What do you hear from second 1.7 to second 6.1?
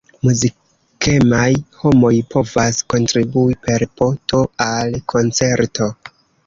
homoj povas kontribui per po-to al koncerto.